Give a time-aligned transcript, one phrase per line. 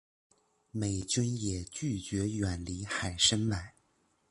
[0.71, 3.75] 美军也拒绝远离海参崴。